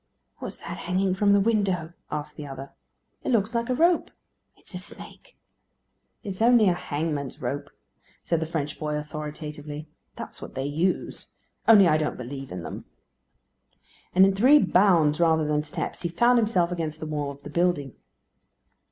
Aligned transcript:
"What's 0.37 0.57
that 0.57 0.77
hanging 0.77 1.13
from 1.13 1.31
the 1.31 1.39
window?" 1.39 1.93
asked 2.09 2.35
the 2.35 2.47
other. 2.47 2.71
"It 3.23 3.29
looks 3.29 3.53
like 3.53 3.69
a 3.69 3.75
rope." 3.75 4.09
"It's 4.57 4.73
a 4.73 4.79
snake." 4.79 5.37
"It 6.23 6.29
is 6.29 6.41
only 6.41 6.67
a 6.69 6.73
hangman's 6.73 7.39
rope," 7.39 7.69
said 8.23 8.39
the 8.39 8.47
French 8.47 8.79
boy, 8.79 8.95
authoritatively. 8.97 9.87
"That's 10.15 10.41
what 10.41 10.55
they 10.55 10.65
use. 10.65 11.29
Only 11.67 11.87
I 11.87 11.97
don't 11.99 12.17
believe 12.17 12.51
in 12.51 12.63
them." 12.63 12.85
And 14.15 14.25
in 14.25 14.33
three 14.35 14.57
bounds, 14.57 15.19
rather 15.19 15.45
than 15.45 15.61
steps, 15.61 16.01
he 16.01 16.09
found 16.09 16.39
himself 16.39 16.71
against 16.71 16.99
the 16.99 17.05
wall 17.05 17.29
of 17.29 17.43
the 17.43 17.51
building. 17.51 17.93